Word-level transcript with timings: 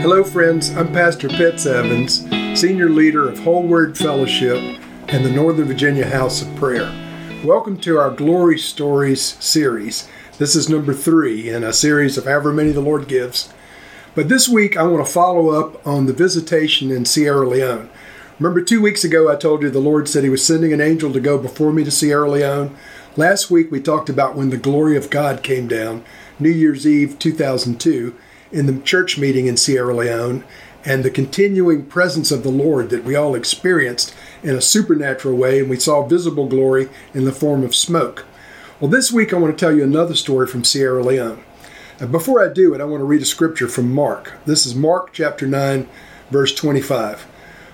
Hello, 0.00 0.24
friends. 0.24 0.74
I'm 0.78 0.90
Pastor 0.94 1.28
Pitts 1.28 1.66
Evans, 1.66 2.20
Senior 2.58 2.88
Leader 2.88 3.28
of 3.28 3.38
Whole 3.40 3.64
Word 3.64 3.98
Fellowship 3.98 4.56
and 5.08 5.22
the 5.22 5.30
Northern 5.30 5.66
Virginia 5.66 6.06
House 6.06 6.40
of 6.40 6.56
Prayer. 6.56 6.90
Welcome 7.44 7.76
to 7.80 7.98
our 7.98 8.10
Glory 8.10 8.58
Stories 8.58 9.22
series. 9.22 10.08
This 10.38 10.56
is 10.56 10.70
number 10.70 10.94
three 10.94 11.50
in 11.50 11.62
a 11.62 11.74
series 11.74 12.16
of 12.16 12.24
however 12.24 12.50
many 12.50 12.72
the 12.72 12.80
Lord 12.80 13.08
gives. 13.08 13.52
But 14.14 14.30
this 14.30 14.48
week, 14.48 14.74
I 14.74 14.84
want 14.84 15.06
to 15.06 15.12
follow 15.12 15.50
up 15.50 15.86
on 15.86 16.06
the 16.06 16.14
visitation 16.14 16.90
in 16.90 17.04
Sierra 17.04 17.46
Leone. 17.46 17.90
Remember, 18.38 18.62
two 18.62 18.80
weeks 18.80 19.04
ago, 19.04 19.30
I 19.30 19.36
told 19.36 19.60
you 19.60 19.68
the 19.68 19.80
Lord 19.80 20.08
said 20.08 20.24
He 20.24 20.30
was 20.30 20.42
sending 20.42 20.72
an 20.72 20.80
angel 20.80 21.12
to 21.12 21.20
go 21.20 21.36
before 21.36 21.74
me 21.74 21.84
to 21.84 21.90
Sierra 21.90 22.30
Leone. 22.30 22.74
Last 23.18 23.50
week, 23.50 23.70
we 23.70 23.82
talked 23.82 24.08
about 24.08 24.34
when 24.34 24.48
the 24.48 24.56
glory 24.56 24.96
of 24.96 25.10
God 25.10 25.42
came 25.42 25.68
down, 25.68 26.02
New 26.38 26.48
Year's 26.48 26.86
Eve 26.86 27.18
2002 27.18 28.14
in 28.52 28.66
the 28.66 28.80
church 28.82 29.18
meeting 29.18 29.46
in 29.46 29.56
Sierra 29.56 29.94
Leone 29.94 30.44
and 30.84 31.04
the 31.04 31.10
continuing 31.10 31.84
presence 31.84 32.30
of 32.30 32.42
the 32.42 32.50
Lord 32.50 32.90
that 32.90 33.04
we 33.04 33.14
all 33.14 33.34
experienced 33.34 34.14
in 34.42 34.54
a 34.54 34.62
supernatural 34.62 35.36
way, 35.36 35.60
and 35.60 35.68
we 35.68 35.76
saw 35.76 36.06
visible 36.06 36.46
glory 36.46 36.88
in 37.12 37.24
the 37.24 37.32
form 37.32 37.62
of 37.62 37.74
smoke. 37.74 38.24
Well, 38.80 38.90
this 38.90 39.12
week 39.12 39.32
I 39.32 39.36
want 39.36 39.56
to 39.56 39.62
tell 39.62 39.76
you 39.76 39.84
another 39.84 40.14
story 40.14 40.46
from 40.46 40.64
Sierra 40.64 41.02
Leone. 41.02 41.44
And 41.98 42.10
before 42.10 42.42
I 42.42 42.50
do 42.50 42.72
it, 42.72 42.80
I 42.80 42.84
want 42.84 43.02
to 43.02 43.04
read 43.04 43.20
a 43.20 43.26
scripture 43.26 43.68
from 43.68 43.92
Mark. 43.92 44.32
This 44.46 44.64
is 44.64 44.74
Mark 44.74 45.12
chapter 45.12 45.46
9, 45.46 45.86
verse 46.30 46.54
25. 46.54 47.26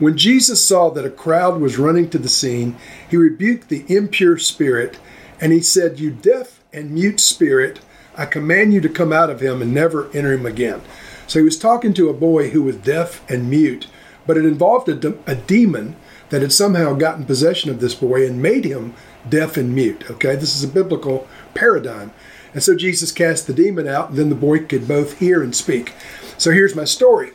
When 0.00 0.16
Jesus 0.16 0.64
saw 0.64 0.90
that 0.90 1.04
a 1.04 1.10
crowd 1.10 1.60
was 1.60 1.78
running 1.78 2.10
to 2.10 2.18
the 2.18 2.28
scene, 2.28 2.76
he 3.08 3.16
rebuked 3.16 3.68
the 3.68 3.84
impure 3.86 4.38
spirit, 4.38 4.98
and 5.40 5.52
he 5.52 5.60
said, 5.60 6.00
You 6.00 6.10
deaf 6.10 6.64
and 6.72 6.90
mute 6.90 7.20
spirit, 7.20 7.80
I 8.18 8.26
command 8.26 8.74
you 8.74 8.80
to 8.80 8.88
come 8.88 9.12
out 9.12 9.30
of 9.30 9.40
him 9.40 9.62
and 9.62 9.72
never 9.72 10.10
enter 10.10 10.32
him 10.32 10.44
again. 10.44 10.82
So 11.28 11.38
he 11.38 11.44
was 11.44 11.58
talking 11.58 11.94
to 11.94 12.08
a 12.08 12.14
boy 12.14 12.50
who 12.50 12.62
was 12.62 12.76
deaf 12.76 13.22
and 13.30 13.48
mute, 13.48 13.86
but 14.26 14.36
it 14.36 14.44
involved 14.44 14.88
a, 14.88 14.94
de- 14.94 15.18
a 15.26 15.36
demon 15.36 15.94
that 16.30 16.42
had 16.42 16.52
somehow 16.52 16.94
gotten 16.94 17.24
possession 17.24 17.70
of 17.70 17.80
this 17.80 17.94
boy 17.94 18.26
and 18.26 18.42
made 18.42 18.64
him 18.64 18.94
deaf 19.28 19.56
and 19.56 19.74
mute. 19.74 20.10
Okay, 20.10 20.34
this 20.34 20.56
is 20.56 20.64
a 20.64 20.68
biblical 20.68 21.28
paradigm. 21.54 22.10
And 22.52 22.62
so 22.62 22.74
Jesus 22.74 23.12
cast 23.12 23.46
the 23.46 23.54
demon 23.54 23.86
out, 23.86 24.10
and 24.10 24.18
then 24.18 24.30
the 24.30 24.34
boy 24.34 24.64
could 24.64 24.88
both 24.88 25.18
hear 25.18 25.42
and 25.42 25.54
speak. 25.54 25.94
So 26.38 26.50
here's 26.50 26.74
my 26.74 26.84
story. 26.84 27.32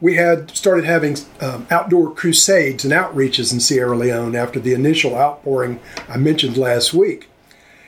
We 0.00 0.16
had 0.16 0.50
started 0.50 0.84
having 0.84 1.16
um, 1.40 1.66
outdoor 1.70 2.12
crusades 2.14 2.84
and 2.84 2.92
outreaches 2.92 3.52
in 3.52 3.60
Sierra 3.60 3.96
Leone 3.96 4.36
after 4.36 4.60
the 4.60 4.74
initial 4.74 5.16
outpouring 5.16 5.80
I 6.08 6.16
mentioned 6.16 6.56
last 6.56 6.92
week. 6.92 7.28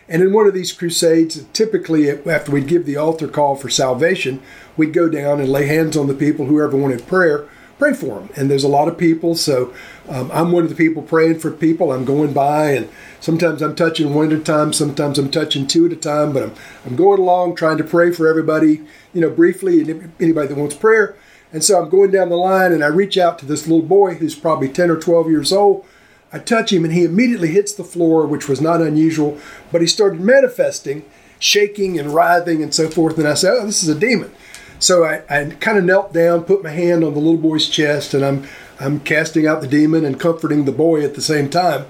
And 0.08 0.22
in 0.22 0.32
one 0.32 0.46
of 0.46 0.54
these 0.54 0.72
crusades, 0.72 1.44
typically 1.52 2.10
after 2.10 2.52
we'd 2.52 2.68
give 2.68 2.84
the 2.84 2.96
altar 2.96 3.28
call 3.28 3.56
for 3.56 3.70
salvation, 3.70 4.42
we'd 4.76 4.92
go 4.92 5.08
down 5.08 5.40
and 5.40 5.48
lay 5.48 5.66
hands 5.66 5.96
on 5.96 6.06
the 6.06 6.14
people, 6.14 6.46
whoever 6.46 6.76
wanted 6.76 7.06
prayer, 7.06 7.48
pray 7.78 7.94
for 7.94 8.20
them. 8.20 8.28
And 8.36 8.50
there's 8.50 8.64
a 8.64 8.68
lot 8.68 8.88
of 8.88 8.98
people, 8.98 9.34
so 9.34 9.72
um, 10.08 10.30
I'm 10.32 10.52
one 10.52 10.64
of 10.64 10.68
the 10.68 10.76
people 10.76 11.02
praying 11.02 11.38
for 11.38 11.50
people. 11.50 11.90
I'm 11.90 12.04
going 12.04 12.32
by, 12.32 12.70
and 12.72 12.88
sometimes 13.20 13.62
I'm 13.62 13.74
touching 13.74 14.14
one 14.14 14.32
at 14.32 14.40
a 14.40 14.42
time, 14.42 14.72
sometimes 14.72 15.18
I'm 15.18 15.30
touching 15.30 15.66
two 15.66 15.86
at 15.86 15.92
a 15.92 15.96
time, 15.96 16.32
but 16.32 16.42
I'm, 16.42 16.54
I'm 16.84 16.96
going 16.96 17.20
along 17.20 17.56
trying 17.56 17.78
to 17.78 17.84
pray 17.84 18.12
for 18.12 18.28
everybody, 18.28 18.82
you 19.12 19.20
know, 19.20 19.30
briefly, 19.30 19.80
and 19.80 20.12
anybody 20.20 20.48
that 20.48 20.56
wants 20.56 20.76
prayer. 20.76 21.16
And 21.52 21.62
so 21.62 21.80
I'm 21.80 21.88
going 21.88 22.10
down 22.10 22.28
the 22.28 22.36
line, 22.36 22.72
and 22.72 22.84
I 22.84 22.88
reach 22.88 23.16
out 23.16 23.38
to 23.38 23.46
this 23.46 23.66
little 23.66 23.86
boy 23.86 24.14
who's 24.14 24.34
probably 24.34 24.68
10 24.68 24.90
or 24.90 24.98
12 24.98 25.30
years 25.30 25.52
old 25.52 25.86
I 26.34 26.40
touch 26.40 26.72
him 26.72 26.84
and 26.84 26.92
he 26.92 27.04
immediately 27.04 27.52
hits 27.52 27.72
the 27.72 27.84
floor, 27.84 28.26
which 28.26 28.48
was 28.48 28.60
not 28.60 28.82
unusual, 28.82 29.38
but 29.70 29.80
he 29.80 29.86
started 29.86 30.20
manifesting, 30.20 31.04
shaking 31.38 31.96
and 31.96 32.12
writhing 32.12 32.60
and 32.60 32.74
so 32.74 32.90
forth. 32.90 33.16
And 33.18 33.28
I 33.28 33.34
said, 33.34 33.54
Oh, 33.54 33.64
this 33.64 33.84
is 33.84 33.88
a 33.88 33.98
demon. 33.98 34.32
So 34.80 35.04
I, 35.04 35.22
I 35.30 35.44
kind 35.60 35.78
of 35.78 35.84
knelt 35.84 36.12
down, 36.12 36.42
put 36.42 36.64
my 36.64 36.70
hand 36.70 37.04
on 37.04 37.14
the 37.14 37.20
little 37.20 37.38
boy's 37.38 37.68
chest, 37.68 38.14
and 38.14 38.24
I'm 38.24 38.48
I'm 38.80 38.98
casting 38.98 39.46
out 39.46 39.60
the 39.60 39.68
demon 39.68 40.04
and 40.04 40.18
comforting 40.18 40.64
the 40.64 40.72
boy 40.72 41.04
at 41.04 41.14
the 41.14 41.22
same 41.22 41.48
time. 41.48 41.86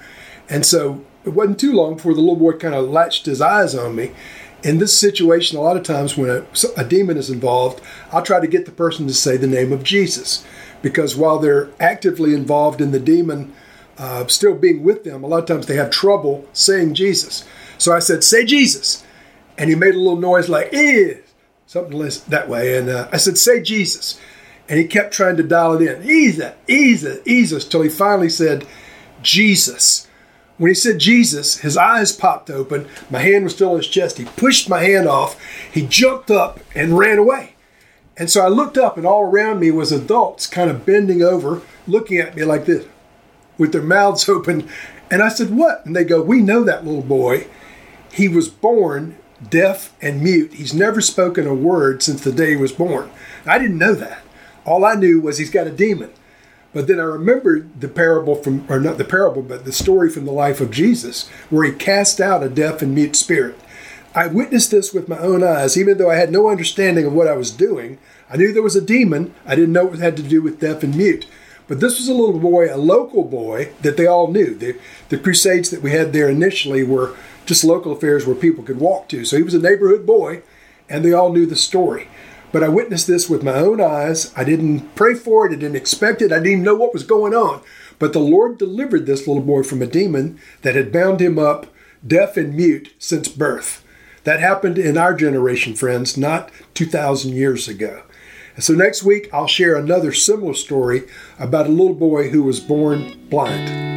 And 0.51 0.67
so 0.67 1.03
it 1.25 1.31
wasn't 1.31 1.59
too 1.59 1.73
long 1.73 1.97
before 1.97 2.13
the 2.13 2.21
little 2.21 2.37
boy 2.37 2.53
kind 2.53 2.75
of 2.75 2.91
latched 2.91 3.25
his 3.25 3.41
eyes 3.41 3.75
on 3.75 3.97
me. 3.97 4.13
In 4.63 4.77
this 4.77 4.99
situation, 4.99 5.57
a 5.57 5.63
lot 5.63 5.79
of 5.79 5.83
times 5.85 6.19
when 6.19 6.29
a, 6.29 6.45
a 6.77 6.85
demon 6.85 7.17
is 7.17 7.31
involved, 7.31 7.81
I'll 8.13 8.23
try 8.23 8.41
to 8.41 8.47
get 8.47 8.67
the 8.67 8.73
person 8.73 9.07
to 9.07 9.15
say 9.15 9.39
the 9.39 9.47
name 9.47 9.73
of 9.73 9.83
Jesus. 9.83 10.45
Because 10.83 11.17
while 11.17 11.39
they're 11.39 11.71
actively 11.81 12.35
involved 12.35 12.83
in 12.83 12.91
the 12.91 13.01
demon 13.01 13.55
uh, 13.99 14.27
still 14.27 14.55
being 14.55 14.83
with 14.83 15.05
them, 15.05 15.23
a 15.23 15.27
lot 15.27 15.39
of 15.39 15.47
times 15.47 15.67
they 15.67 15.77
have 15.77 15.91
trouble 15.91 16.47
saying 16.53 16.95
Jesus. 16.95 17.45
So 17.79 17.93
I 17.95 17.99
said, 17.99 18.25
Say 18.25 18.45
Jesus. 18.45 19.05
And 19.57 19.71
he 19.71 19.77
made 19.77 19.95
a 19.95 19.99
little 19.99 20.17
noise 20.17 20.49
like, 20.49 20.73
eh, 20.73 21.19
something 21.67 21.99
that 22.29 22.49
way. 22.49 22.77
And 22.77 22.89
uh, 22.89 23.09
I 23.13 23.19
said, 23.19 23.39
Say 23.39 23.63
Jesus. 23.63 24.21
And 24.69 24.79
he 24.79 24.87
kept 24.87 25.13
trying 25.13 25.37
to 25.37 25.43
dial 25.43 25.75
it 25.75 25.83
in, 25.83 26.03
Jesus, 26.03 26.55
Jesus, 26.67 27.21
Jesus, 27.25 27.69
till 27.69 27.83
he 27.83 27.89
finally 27.89 28.31
said, 28.31 28.67
Jesus. 29.23 30.09
When 30.57 30.71
he 30.71 30.75
said 30.75 30.99
Jesus, 31.01 31.59
his 31.59 31.77
eyes 31.77 32.13
popped 32.13 32.49
open. 32.49 32.89
My 33.11 33.19
hand 33.19 33.45
was 33.45 33.55
still 33.55 33.73
on 33.73 33.77
his 33.79 33.89
chest. 33.89 34.19
He 34.19 34.25
pushed 34.25 34.69
my 34.69 34.83
hand 34.83 35.09
off. 35.09 35.39
He 35.73 35.87
jumped 35.87 36.31
up 36.31 36.61
and 36.75 36.97
ran 36.97 37.19
away. 37.19 37.55
And 38.17 38.31
so 38.31 38.43
I 38.43 38.49
looked 38.49 38.79
up, 38.79 38.97
and 38.97 39.05
all 39.05 39.23
around 39.23 39.59
me 39.59 39.73
was 39.73 39.91
adults 39.91 40.47
kind 40.47 40.71
of 40.71 40.87
bending 40.87 41.23
over, 41.23 41.63
looking 41.87 42.19
at 42.19 42.37
me 42.37 42.45
like 42.45 42.65
this 42.65 42.87
with 43.59 43.73
their 43.73 43.83
mouths 43.83 44.29
open. 44.29 44.69
And 45.11 45.23
I 45.23 45.29
said, 45.29 45.51
What? 45.51 45.85
And 45.87 45.95
they 45.95 46.05
go, 46.05 46.23
We 46.23 46.41
know 46.41 46.65
that 46.65 46.85
little 46.85 47.03
boy. 47.03 47.47
He 48.13 48.29
was 48.29 48.49
born 48.49 49.17
deaf 49.51 49.93
and 50.01 50.23
mute. 50.23 50.55
He's 50.55 50.75
never 50.75 51.01
spoken 51.01 51.47
a 51.47 51.55
word 51.55 52.03
since 52.03 52.23
the 52.23 52.33
day 52.33 52.51
he 52.51 52.57
was 52.57 52.73
born. 52.73 53.11
I 53.47 53.59
didn't 53.59 53.79
know 53.79 53.95
that. 53.95 54.23
All 54.65 54.85
I 54.85 54.95
knew 54.95 55.21
was 55.21 55.39
he's 55.39 55.51
got 55.51 55.67
a 55.67 55.71
demon. 55.71 56.11
But 56.73 56.89
then 56.89 56.99
I 56.99 57.05
remembered 57.05 57.81
the 57.81 57.89
parable 57.89 58.35
from, 58.35 58.67
or 58.69 58.81
not 58.81 58.99
the 58.99 59.05
parable, 59.05 59.43
but 59.43 59.65
the 59.65 59.73
story 59.73 60.11
from 60.11 60.25
the 60.25 60.33
life 60.33 60.61
of 60.61 60.73
Jesus, 60.73 61.29
where 61.49 61.65
he 61.65 61.73
cast 61.73 62.21
out 62.21 62.43
a 62.43 62.49
deaf 62.49 62.83
and 62.83 62.95
mute 62.95 63.15
spirit. 63.15 63.59
I 64.15 64.27
witnessed 64.27 64.71
this 64.71 64.93
with 64.93 65.09
my 65.09 65.19
own 65.19 65.45
eyes, 65.45 65.77
even 65.77 65.99
though 65.99 66.11
I 66.11 66.17
had 66.17 66.33
no 66.33 66.49
understanding 66.49 67.05
of 67.05 67.13
what 67.13 67.29
I 67.29 67.35
was 67.35 67.51
doing. 67.51 67.99
I 68.29 68.37
knew 68.37 68.53
there 68.53 68.63
was 68.63 68.77
a 68.77 68.81
demon. 68.81 69.35
I 69.47 69.55
didn't 69.55 69.73
know 69.73 69.93
it 69.93 69.99
had 69.99 70.17
to 70.17 70.23
do 70.23 70.43
with 70.43 70.61
deaf 70.61 70.83
and 70.83 70.97
mute. 70.97 71.27
But 71.67 71.81
this 71.81 71.99
was 71.99 72.09
a 72.09 72.15
little 72.15 72.39
boy, 72.39 72.73
a 72.73 72.77
local 72.77 73.25
boy 73.25 73.73
that 73.81 73.97
they 73.97 74.07
all 74.07 74.31
knew. 74.31 74.55
The, 74.55 74.79
the 75.09 75.19
crusades 75.19 75.71
that 75.71 75.83
we 75.83 75.93
had 75.93 76.13
there 76.13 76.29
initially 76.29 76.83
were 76.83 77.17
just 77.47 77.65
local 77.65 77.93
affairs 77.93 78.27
where 78.27 78.37
people 78.37 78.65
could 78.65 78.81
walk 78.81 79.09
to. 79.09 79.25
So 79.25 79.37
he 79.37 79.43
was 79.43 79.55
a 79.55 79.59
neighborhood 79.59 80.07
boy, 80.07 80.43
and 80.89 81.05
they 81.05 81.13
all 81.13 81.33
knew 81.33 81.47
the 81.47 81.57
story. 81.57 82.09
But 82.53 82.63
I 82.63 82.69
witnessed 82.69 83.07
this 83.07 83.29
with 83.29 83.43
my 83.43 83.55
own 83.55 83.81
eyes. 83.81 84.33
I 84.37 84.45
didn't 84.45 84.95
pray 84.95 85.15
for 85.15 85.47
it, 85.47 85.53
I 85.53 85.57
didn't 85.57 85.77
expect 85.77 86.23
it, 86.23 86.33
I 86.33 86.37
didn't 86.37 86.53
even 86.53 86.65
know 86.65 86.77
what 86.77 86.93
was 86.93 87.03
going 87.03 87.35
on. 87.35 87.63
But 87.99 88.13
the 88.13 88.21
Lord 88.21 88.59
delivered 88.59 89.07
this 89.07 89.27
little 89.27 89.43
boy 89.43 89.63
from 89.63 89.83
a 89.83 89.87
demon 89.87 90.39
that 90.63 90.75
had 90.75 90.93
bound 90.93 91.21
him 91.21 91.39
up 91.39 91.67
deaf 92.07 92.37
and 92.37 92.55
mute 92.55 92.93
since 92.99 93.29
birth. 93.29 93.85
That 94.25 94.41
happened 94.41 94.79
in 94.79 94.97
our 94.97 95.15
generation, 95.15 95.75
friends, 95.75 96.17
not 96.17 96.51
2,000 96.75 97.33
years 97.33 97.69
ago. 97.69 98.03
And 98.55 98.63
so 98.65 98.75
next 98.75 99.03
week, 99.03 99.29
I'll 99.33 99.47
share 99.47 99.77
another 99.77 100.13
similar 100.13 100.55
story 100.55 101.03
about 101.39 101.67
a 101.67 101.71
little 101.71 101.95
boy 101.95 102.31
who 102.31 102.43
was 102.43 102.61
born 102.61 103.29
blind. 103.29 103.94